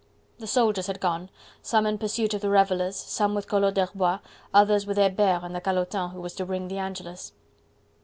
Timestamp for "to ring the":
6.37-6.79